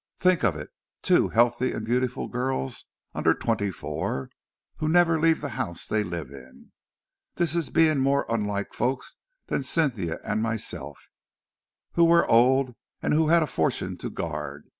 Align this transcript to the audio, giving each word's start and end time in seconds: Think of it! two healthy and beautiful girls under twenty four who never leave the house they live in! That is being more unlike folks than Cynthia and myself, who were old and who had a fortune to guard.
Think 0.17 0.43
of 0.43 0.55
it! 0.55 0.71
two 1.03 1.29
healthy 1.29 1.73
and 1.73 1.85
beautiful 1.85 2.27
girls 2.27 2.85
under 3.13 3.35
twenty 3.35 3.69
four 3.69 4.31
who 4.77 4.89
never 4.89 5.19
leave 5.19 5.41
the 5.41 5.49
house 5.49 5.85
they 5.87 6.03
live 6.03 6.31
in! 6.31 6.71
That 7.35 7.53
is 7.53 7.69
being 7.69 7.99
more 7.99 8.25
unlike 8.27 8.73
folks 8.73 9.13
than 9.45 9.61
Cynthia 9.61 10.17
and 10.23 10.41
myself, 10.41 10.97
who 11.91 12.05
were 12.05 12.25
old 12.27 12.73
and 13.03 13.13
who 13.13 13.27
had 13.27 13.43
a 13.43 13.45
fortune 13.45 13.95
to 13.97 14.09
guard. 14.09 14.67